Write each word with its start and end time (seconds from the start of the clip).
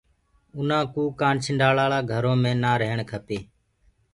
اُنآ 0.55 0.79
ڪوُ 0.93 1.01
ڪآنڇنڊآݪآ 1.21 1.85
ݪآ 1.91 1.99
گھرو 2.11 2.33
مي 2.43 2.51
نآ 2.63 2.71
رهيڻ 2.79 2.99
کپي۔ 3.11 3.39